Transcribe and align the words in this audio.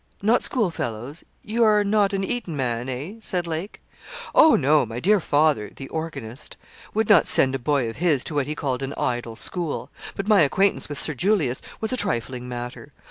'Not 0.23 0.43
schoolfellows 0.43 1.23
you 1.43 1.63
are 1.63 1.83
not 1.83 2.11
an 2.11 2.23
Eton 2.23 2.55
man, 2.57 2.89
eh?' 2.89 3.17
said 3.19 3.45
Lake. 3.45 3.81
'Oh 4.33 4.55
no! 4.55 4.83
My 4.83 4.99
dear 4.99 5.19
father' 5.19 5.69
(the 5.75 5.87
organist) 5.89 6.57
'would 6.95 7.07
not 7.07 7.27
send 7.27 7.53
a 7.53 7.59
boy 7.59 7.87
of 7.87 7.97
his 7.97 8.23
to 8.23 8.33
what 8.33 8.47
he 8.47 8.55
called 8.55 8.81
an 8.81 8.95
idle 8.97 9.35
school. 9.35 9.91
But 10.15 10.27
my 10.27 10.41
acquaintance 10.41 10.89
with 10.89 10.99
Sir 10.99 11.13
Julius 11.13 11.61
was 11.79 11.93
a 11.93 11.97
trifling 11.97 12.49
matter. 12.49 12.93